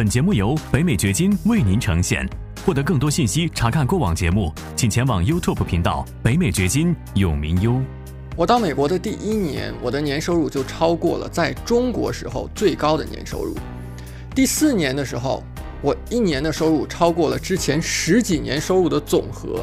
[0.00, 2.26] 本节目由北美掘金为您呈现。
[2.64, 7.78] 获得更多信息，查看过往节目，请前往 YouTube 频道“北美掘金”永明优。
[8.34, 13.54] 我到美国的第一年，我的年收入就超过了在中国时候最高的年收入。
[14.34, 15.42] 第四年的时候，
[15.82, 19.62] 我一年的收入超过了之前十几年收入的总和。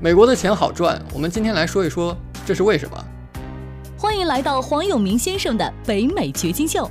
[0.00, 3.04] 美国的钱好赚，我们今天来说一说这是为什么。
[3.96, 6.90] 欢迎来到黄永明先生的北美掘金秀。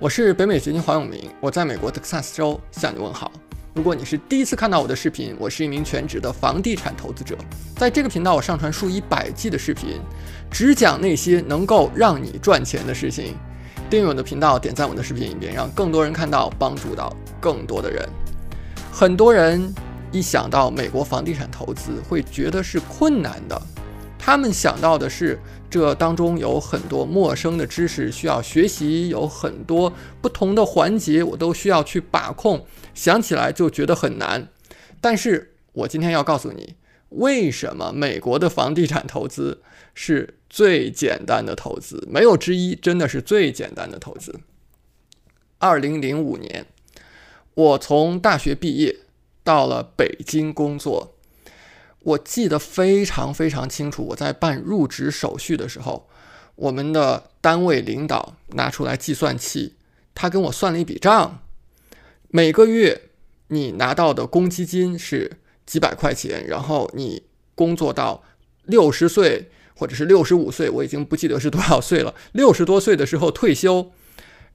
[0.00, 3.30] 我是北美掘金黄永明，我在美国德克萨斯州向你问好。
[3.74, 7.36] 如果你是第一次看到我的视频，我是一名全职的房地产投资者，
[7.76, 10.00] 在这个频道我上传数以百计的视频，
[10.50, 13.36] 只讲那些能够让你赚钱的事情。
[13.90, 18.02] 订阅我的频道，点赞我的视频以便，让更多人看到，帮助到更多的人。
[18.90, 19.70] 很多人
[20.10, 23.62] 一想到美国房地产投资，会觉得是困难的。
[24.22, 34.48] 他们想到的是，这当中有很多陌生的知识需要学习，有很多不同的环节我都需要去把控，想起来就觉得很难。
[35.00, 36.74] 但是我今天要告诉你，
[37.08, 39.62] 为什么美国的房地产投资
[39.94, 44.38] 是最简单的投资，没有之一，真的是最简单的投资。
[45.58, 46.66] 二零零五年，
[47.54, 48.96] 我从大学毕业，
[49.42, 51.16] 到了北京工作。
[52.02, 56.08] 我记得非常非常清楚，我在办入职手续的时候，
[56.56, 59.74] 我们的单位领导拿出来计算器，
[60.14, 61.42] 他跟我算了一笔账。
[62.28, 63.10] 每个月
[63.48, 68.22] 你拿到的公积金是几百块钱，然后你工作到
[68.64, 72.14] 六十岁或者是六十五岁，我已经不记得是多少岁了。
[72.32, 73.90] 六十多岁的时候退休，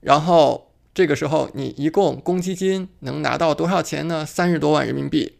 [0.00, 4.26] 然后这个时候你一共公积金能拿到多少钱呢？
[4.26, 5.35] 三十多万人民币。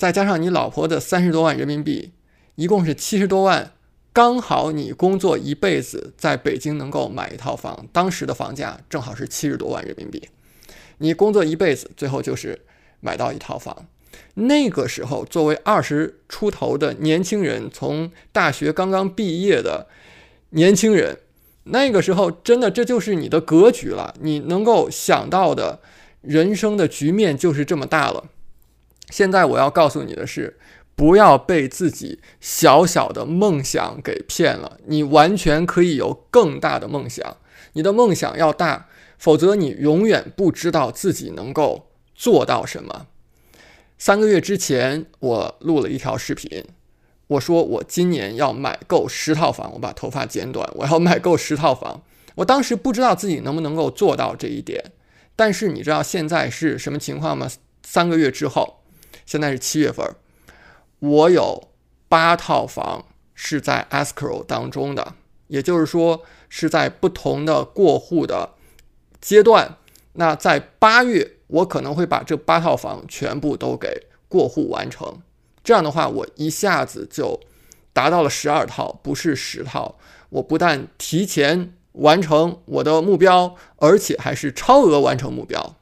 [0.00, 2.12] 再加上你老婆的三十多万人民币，
[2.54, 3.72] 一共是七十多万，
[4.14, 10.30] 刚好你工作一辈子在北京能够买一套房，当时的房价正好是七十多万人民币。
[10.96, 12.62] 你工作一辈子，最后就是
[13.00, 13.88] 买到一套房。
[14.36, 19.86] 那个时候，作为二十出头的年轻人，从大学刚刚毕业的
[20.52, 21.18] 年轻人，
[21.64, 24.14] 那个时候真的这就是你的格局了。
[24.22, 25.80] 你能够想到的
[26.22, 28.30] 人生的局面就是这么大了。
[29.10, 30.58] 现在我要告诉你的是，
[30.94, 34.78] 不要被自己小小的梦想给骗了。
[34.86, 37.38] 你完全可以有更大的梦想，
[37.72, 38.88] 你的梦想要大，
[39.18, 43.06] 否则你永远不知道自己能够做到什么。
[43.96, 46.64] 三个月之前，我录了一条视频，
[47.26, 52.02] 我说我今年要买够十套房，我把头发剪短，我要买够十套房。
[52.34, 54.92] 我当时不知道自己能不能够做到这一点，
[55.34, 57.50] 但是你知道现在是什么情况吗？
[57.82, 58.79] 三个月之后。
[59.30, 60.04] 现在是七月份，
[60.98, 61.68] 我有
[62.08, 65.14] 八套房是在 escrow 当中的，
[65.46, 68.54] 也就是说是在不同的过户的
[69.20, 69.76] 阶段。
[70.14, 75.22] 那在八月，我可能会把这八套房全部都给过户完成。
[75.62, 77.38] 这样的话，我一下子就
[77.92, 79.96] 达到了十二套，不是十套。
[80.30, 85.76] 我不但提前完成我的目标，而且还是超额完成目标。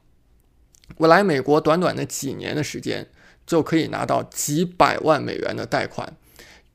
[0.97, 3.09] 我来美国短短的几年的时间。
[3.49, 6.15] 就可以拿到几百万美元的贷款，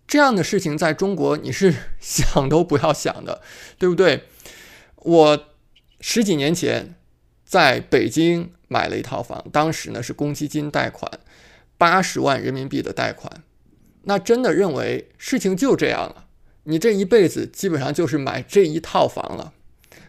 [0.08, 3.40] 这样的事情在中国你是 想都不要想的，
[3.78, 4.24] 对不对？
[4.96, 5.44] 我
[6.00, 6.96] 十几年前
[7.44, 11.08] 在北京买了一套房，当时呢是公积金贷款，
[11.78, 13.44] 八十万人民币的贷款，
[14.02, 16.26] 那真的认为事情就这样了，
[16.64, 19.52] 你这一辈子基本上就是买这一套房了。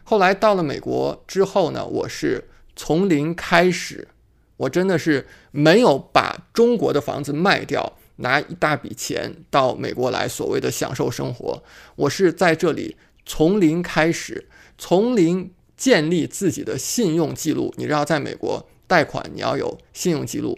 [0.03, 2.45] 后来到了美国之后呢，我是
[2.75, 4.07] 从零开始。
[4.57, 11.63] 我真的是没有把中国的房子卖掉，拿一大笔钱到美国来，所谓的享受生活。
[11.95, 14.47] 我是在这里从零开始，
[14.77, 17.73] 从零建立自己的信用记录。
[17.77, 20.57] 你知道，在美国贷款你要有信用记录，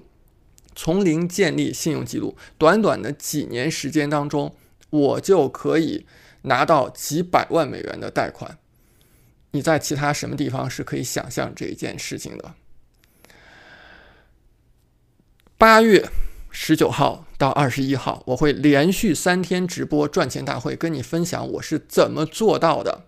[0.75, 4.55] 从零建立信用记录，短短的几年时间当中，
[4.91, 6.05] 我就可以
[6.43, 8.59] 拿到几百万美元的贷款。
[9.51, 12.53] 你在其他什么地方是可以想象这一件事情的？
[15.59, 16.07] 八月
[16.51, 23.05] 十九号到二十一号，我会连续三天直播赚钱大会，跟你分享我是怎么做到的。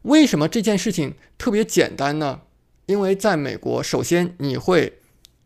[0.00, 2.40] 为什么这件事情特别简单呢？
[2.86, 4.98] 因为在美国，首先你会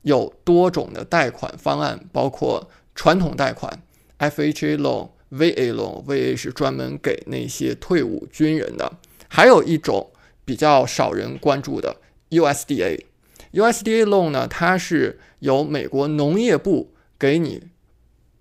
[0.03, 3.83] 有多种的贷款方案，包括传统贷款
[4.21, 6.05] （FHA loan）、VA loan。
[6.05, 8.93] VA 是专门给那些退伍军人的，
[9.27, 10.13] 还有一种
[10.45, 11.97] 比较少人关注的
[12.31, 13.07] USDA。
[13.55, 17.65] USDA loan 呢，它是由美国农业部给你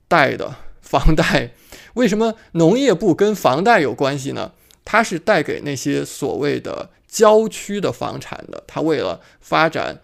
[0.08, 1.52] 贷的房贷。
[1.96, 4.54] 为什么农业部跟房贷有关系呢？
[4.86, 10.02] 它是贷给那些所谓的郊区的房产的，它为了发展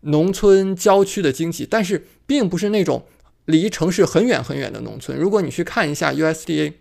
[0.00, 3.06] 农村郊区的经济，但是并不是那种
[3.44, 5.16] 离城市很远很远的农村。
[5.16, 6.74] 如果你去看一下 USDA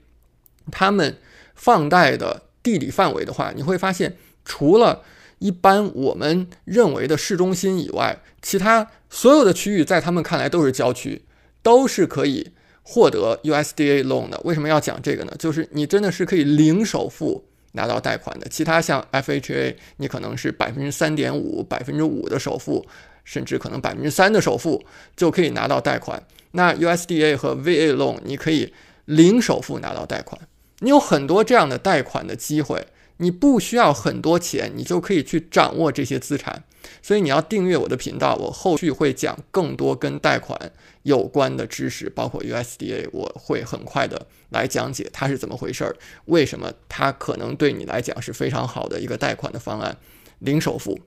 [0.71, 1.17] 他们
[1.53, 5.03] 放贷的地理范围的话，你会发现，除了
[5.39, 11.23] 一般我们认为的市中心以外，其他所有的区域在他们看来都是郊区，
[11.61, 12.51] 都是可以。
[12.87, 15.33] 获得 USDA loan 的，为什么要讲这个呢？
[15.39, 18.47] 就是你真的是可以零首付拿到贷款的。
[18.47, 22.85] 其他像 FHA，你可能是百分之三点五、百分之五的首付，
[23.23, 24.85] 甚至可能百分之三的首付
[25.15, 26.21] 就可以拿到贷款。
[26.51, 28.71] 那 USDA 和 VA loan，你可以
[29.05, 30.39] 零首付拿到贷款。
[30.81, 32.85] 你有很多这样的贷款的机会，
[33.17, 36.63] 你不需要很多钱，你就可以去掌握这些资产。
[37.01, 40.71] 所以你要订阅我的频道，我后续会讲更多跟贷款
[41.03, 45.95] 有关的知识，包括 USDA，我会很快的来讲解它是怎么回事儿，
[46.25, 49.97] 为什么它可能对你来讲是非常好的一个贷款的方案，
[50.39, 50.99] 零首付。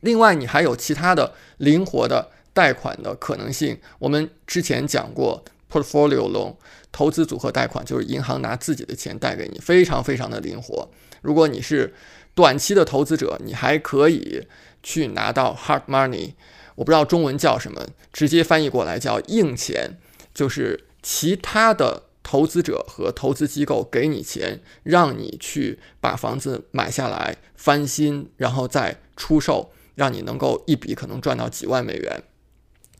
[0.00, 3.78] 另外，你还有其他的灵活的贷款的可能性。
[3.98, 5.44] 我们之前讲过
[5.74, 6.54] Portfolio Loan
[6.92, 10.88] 投资组合贷款，就是银行拿自己的钱贷给你，非常非常的灵活。
[11.22, 11.92] 如果你是
[12.34, 14.46] 短期的投资者，你还可以。
[14.86, 16.34] 去拿到 hard money，
[16.74, 19.96] 我不知道中文叫什么，直接翻译过来叫硬钱，
[20.34, 32.22] 就是其他的投资者和投资机构给你钱，让你去把房子买下来翻新，然后再出售，让你能够一笔可能赚到几万美元。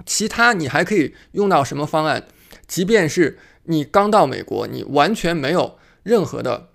[0.06, 2.24] 其他你还可以用到什么方案？
[2.66, 6.68] 即便是你刚到美国，你完全没有任何的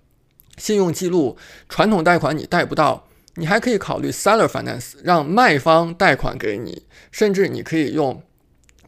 [0.56, 1.36] 信用记录，
[1.68, 3.06] 传统贷款你贷不到。
[3.36, 6.82] 你还可以考虑 seller finance，让卖方贷款给你，
[7.12, 8.20] 甚至你可以用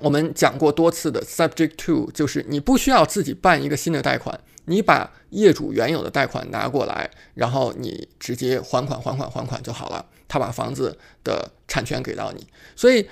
[0.00, 12.44] 我们讲过多次的 subject to，就是你不需要自己办一个新的贷款，你把业主原有的贷款拿过来，然后你直接还款还款还款就好了，他把房子的产权给到你，
[12.74, 13.08] 所以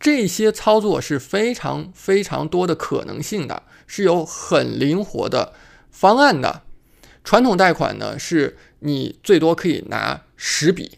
[0.00, 5.52] 这些操作是非常非常多的可能性的，是有很灵活的
[5.90, 6.62] 方案的。
[7.22, 10.92] 传统贷款呢，是你最多可以拿十笔，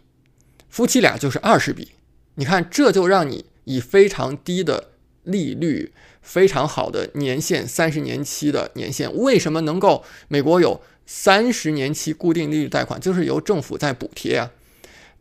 [0.68, 1.88] 夫妻俩就是二十笔。
[2.36, 4.92] 你看，这就让你以非常低的
[5.24, 13.00] 利率、非常好的年限，三十年期的年限，为什么能够美国有三十年期固定利率贷款？
[13.00, 14.52] 就是由政府在补贴啊。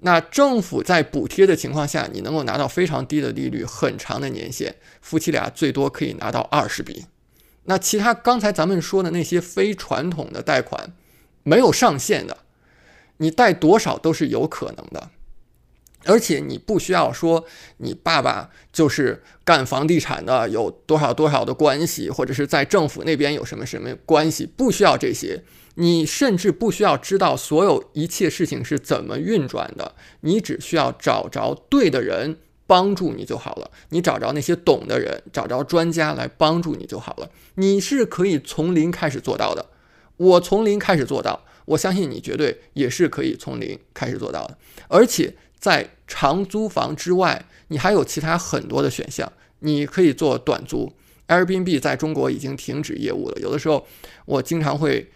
[0.04, 7.06] 那政府在补贴的情况下，你能够拿到非常低的利率，很长的年限，夫妻俩最多可以拿到二十笔。
[7.66, 10.94] 那其他刚才咱们说的那些非传统的贷款，
[11.44, 12.40] 没有上限的，
[13.18, 15.12] 你贷多少都是有可能的，
[16.06, 17.46] 而且你不需要说
[17.78, 25.44] 你爸爸就是干房地产的，有多少多少的关系，或者是在政府那边有什么什么关系，不需要这些，
[25.76, 32.38] 你甚至不需要知道所有一切事情是怎么运转的，你只需要找着对的人。
[32.68, 37.30] 帮助你就好了，你找着那些懂的人，找着专家来帮助你就好了。
[37.56, 39.66] 你是可以从零开始做到的，
[40.16, 44.58] 我从零开始做到，我相信你绝对也是可以从零开始做到的。
[44.88, 49.30] 而且在长租房之外，你还有其他很多的选项，
[49.60, 50.94] 你可以做短租。
[51.28, 53.86] Airbnb 在中国已经停止业务了，有的时候
[54.24, 55.12] 我经常会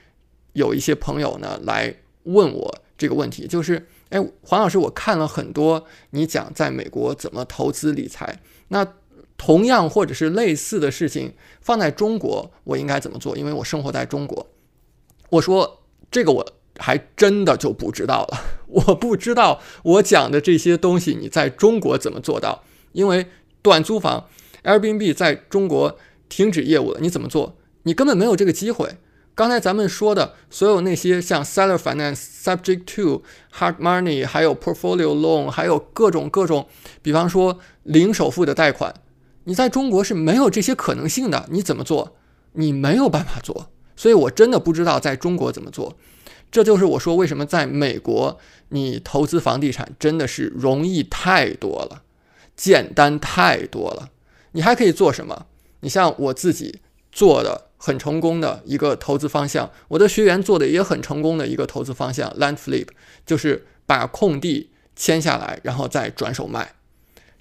[0.56, 3.88] 有一些朋友呢来问我这个问题，就是。
[4.10, 8.40] 哎，黄老师，我看了很多你讲在美国怎么投资理财。
[8.68, 8.88] 那
[9.36, 13.36] 同样或者是类似的事情放在中国，我应该怎么做？
[13.36, 14.48] 因为我生活在中国。
[15.32, 15.82] 我说
[16.12, 16.46] 这个我
[16.78, 18.38] 还真的就不知道了。
[18.70, 22.64] 我不知道我讲的这些东西你在中国怎么做到？
[22.92, 23.26] 因为
[23.64, 24.30] 短租房
[24.64, 25.98] Airbnb 在中国
[26.30, 27.58] 停止业务了，你怎么做？
[27.84, 28.98] 你根本没有这个机会。
[29.36, 33.22] 刚才咱们说的所有那些像 seller finance、subject to、
[33.54, 36.66] hard money，还有 portfolio loan，还有各种各种，
[37.02, 38.96] 比方说零首付的贷款，
[39.44, 41.48] 你在中国是没有这些可能性的。
[41.52, 42.16] 你怎么做？
[42.54, 43.70] 你没有办法做。
[43.98, 45.98] 所以我真的不知道在中国怎么做。
[46.50, 48.40] 这就是我说为什么在美国
[48.70, 52.04] 你投资房地产真的是容易太多了，
[52.56, 54.12] 简单太多了。
[54.54, 55.48] 你还可以做什么？
[55.82, 56.80] 你像我自己
[57.12, 57.65] 做的。
[57.78, 62.88] 很成功的一个投资方向，我的学员做的也很成功的一个投资方向，land flip，
[63.26, 66.74] 就是把空地签下来，然后再转手卖。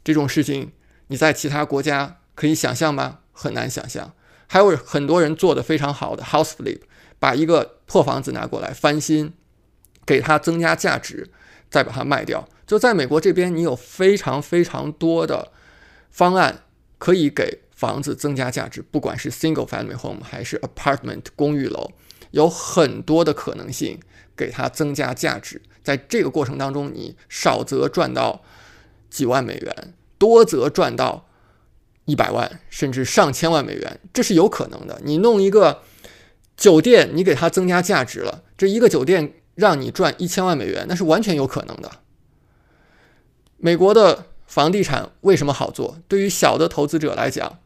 [0.02, 0.72] 这种事情
[1.06, 3.20] 你在其他国家可以想象吗？
[3.32, 4.12] 很难想象。
[4.46, 6.80] 还有很多人做的非常好的 house flip，
[7.18, 9.32] 把一个破房子拿过来翻新，
[10.04, 11.30] 给它增加价值，
[11.70, 12.46] 再把它卖掉。
[12.66, 15.50] 就在美国这边，你有非常非常多的
[16.10, 16.64] 方案
[16.98, 21.90] 可以给房子增加价值，不管是 single family home 还是 apartment 公寓楼，
[22.30, 23.98] 有很多的可能性
[24.36, 25.60] 给它增加价值。
[25.82, 28.42] 在这个过程当中，你少则赚到
[29.10, 31.26] 几万美元，多则赚到
[32.06, 35.00] 一百万甚至上千万美元，这是有可能的。
[35.04, 35.82] 你弄一个
[36.56, 41.90] 酒店，你给它增加价值了，这一个酒店让你赚一千万美元，那是完全有可能的。
[43.56, 45.98] 美国的房地产为什么好做？
[46.06, 47.58] 对于小的投资者来讲，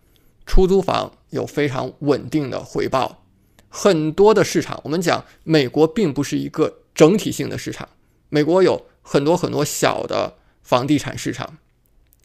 [0.48, 3.22] 出租房有非常稳定的回报。
[3.68, 7.90] 很多的市场，我们讲美国并不是一个整体性的市场。
[8.30, 11.58] 美国有很多很多小的房地产市场，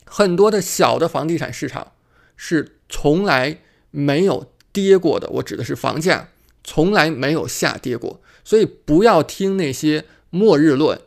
[0.05, 1.91] 很多的小的房地产市场
[2.37, 3.59] 是从来
[3.91, 5.29] 没有跌过的。
[5.29, 6.29] 我指的是房价
[6.63, 10.99] 从来没有下跌过，所以不要听那些末日论。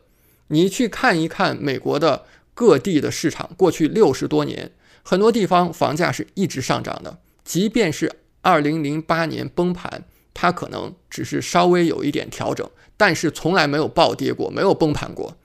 [0.49, 4.73] 你去看一看美国的各地的市场，过去六十多年，
[5.09, 8.11] 很多地方房价是一直上涨的，即便是
[8.41, 10.03] 二零零八年崩盘。
[10.35, 15.37] 它可能只是稍微有一点调整，但是从来没有暴跌过，没有崩盘过。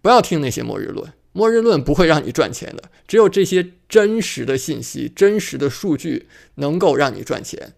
[0.00, 2.84] 不要听那些末日论，末日论不会让你赚钱的。
[3.08, 7.74] 只有这些真实的信息、真实的数据能够让你赚钱。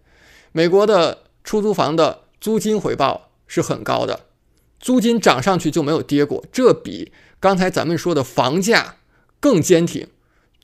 [0.51, 4.27] 美国的出租房的租金回报是很高的，
[4.79, 8.97] 租金涨上去就没有跌过，这比刚才咱们说的房价
[9.41, 10.07] 更坚挺。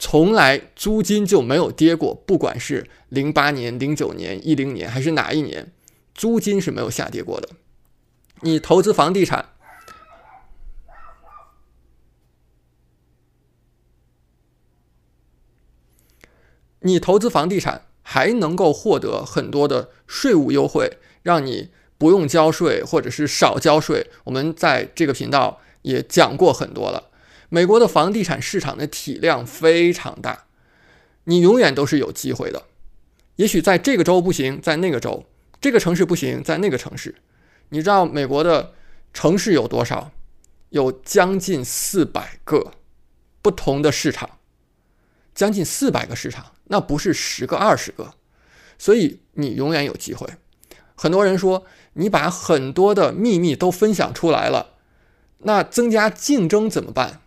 [0.01, 5.73] 从来租金就没有跌过，不管是零八年、零九年、一零年还是哪一年，
[6.15, 7.49] 租金是没有下跌过的。
[8.41, 9.49] 你投资房地产，
[16.79, 24.09] 你投资房地产还能够获得很多的税务优惠，让你不用交税或者是少交税。
[24.23, 27.08] 我们在这个频道也讲过很多了。
[27.49, 30.45] 美国的房地产市场的体量非常大，
[31.25, 32.63] 你永远都是有机会的。
[33.35, 35.25] 也许在这个州不行，在那个州；
[35.59, 37.15] 这个城市不行，在那个城市。
[37.69, 38.73] 你知道美国的
[39.13, 40.11] 城市有多少？
[40.69, 42.73] 有将近四百个
[43.41, 44.37] 不同的市场，
[45.33, 48.13] 将近四百个市场，那不是十个、二十个。
[48.77, 50.27] 所以你永远有机会。
[50.95, 54.75] 很多人说，你把很多的秘密都分享出来了，
[55.39, 57.21] 那增加竞争怎么办？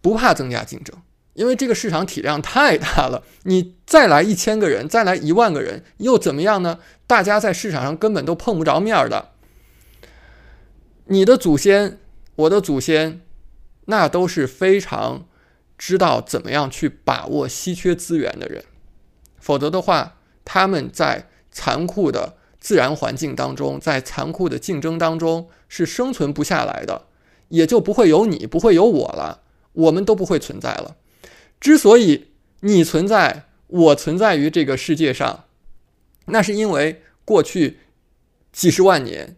[0.00, 0.96] 不怕增加竞争，
[1.34, 3.22] 因为这个市场体量太大了。
[3.44, 6.78] 你再来一千个人，再来一万个人，又怎么样呢？
[7.06, 9.30] 大家在市场上根本都碰不着面的。
[11.06, 11.98] 你的祖先，
[12.36, 13.20] 我的祖先，
[13.86, 15.26] 那都是非常
[15.76, 18.64] 知道怎么样去把握稀缺资源的人。
[19.38, 27.06] 否则的话，他们在残酷的自然环境当中，在残酷的竞争当中是生存不下来的，
[27.48, 29.40] 也就不会有你，不会有我了。
[29.80, 30.96] 我们都不会存在了。
[31.60, 32.28] 之所以
[32.60, 35.44] 你存在，我存在于这个世界上，
[36.26, 37.78] 那是因为过去
[38.52, 39.36] 几十万年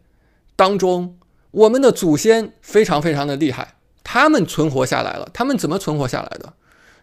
[0.56, 1.18] 当中，
[1.50, 5.28] 我们的祖先非常非常的厉害，他们存活下来了。
[5.34, 6.54] 他们怎么存活下来的？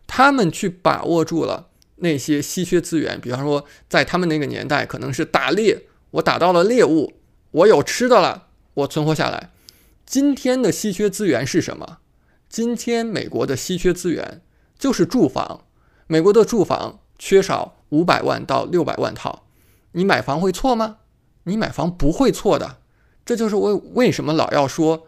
[0.08, 1.68] 他们去把握住了
[1.98, 7.14] 那些稀缺资源，比方说，在他们那个年代，可能是打猎，我打到了猎物，
[7.52, 9.52] 我有吃的了，我存活下来。
[10.06, 12.00] 今天的稀缺资源是什么？
[12.50, 14.42] 今天美国的稀缺资源
[14.80, 15.66] 就是住房，
[16.08, 19.46] 美国的住房缺少五百万到六百万套，
[19.92, 20.98] 你买房会错吗？
[21.44, 22.78] 你买房不会错的，
[23.24, 25.06] 这就是为为什么老要说，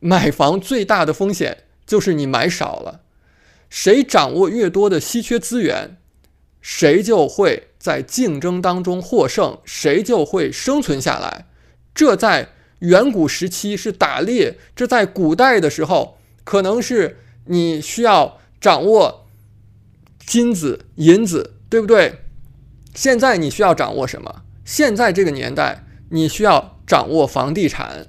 [0.00, 3.02] 买房最大的风险就是你买少了，
[3.68, 5.98] 谁掌握越多的稀缺资源，
[6.62, 11.46] 谁就会在竞争当中获胜，谁就会生存下来。
[11.94, 16.16] 这在远古时期是打猎，这在古代的时候。
[16.48, 19.26] 可能是你需要掌握
[20.18, 22.20] 金子、银子，对不对？
[22.94, 24.44] 现在你需要掌握什么？
[24.64, 28.06] 现在这个年代，你需要掌握房地产。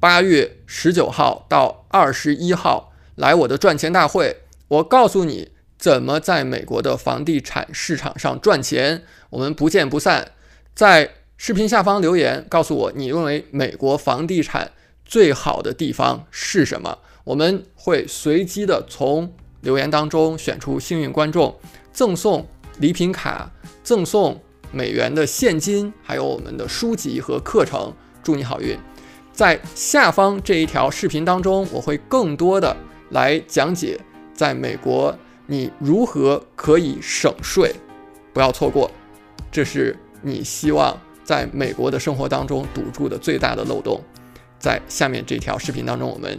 [0.00, 9.02] 八月十九号到二十一号来我的赚钱大会，我告诉你怎么在美国的房地产市场上赚钱。
[9.28, 10.32] 我们不见不散。
[10.74, 14.70] 在视频下方留言告诉我，你认为美国房地产
[15.04, 17.00] 最好的地方是什么？
[17.26, 19.28] 我们会随机的从
[19.62, 21.52] 留言当中选出幸运观众，
[21.92, 22.46] 赠送
[22.78, 23.50] 礼品卡，
[23.82, 24.40] 赠送
[24.70, 27.92] 美元的现金，还有我们的书籍和课程。
[28.22, 28.78] 祝你好运！
[29.32, 32.76] 在下方这一条视频当中，我会更多的
[33.10, 33.98] 来讲解
[34.32, 35.12] 在美国
[35.46, 37.74] 你如何可以省税，
[38.32, 38.88] 不要错过，
[39.50, 44.00] 这是你希望在美国的生活当中堵住的最大的漏洞。
[44.60, 46.38] 在下面这条视频当中，我们